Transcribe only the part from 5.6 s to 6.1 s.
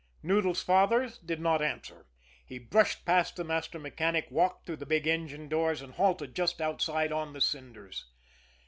and